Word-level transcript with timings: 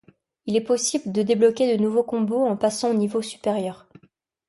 Il 0.47 0.55
est 0.55 0.61
possible 0.63 1.11
de 1.11 1.21
débloquer 1.21 1.77
de 1.77 1.79
nouveaux 1.79 2.01
combos 2.01 2.43
en 2.43 2.57
passant 2.57 2.89
au 2.89 2.95
niveau 2.95 3.21
supérieur. 3.21 3.87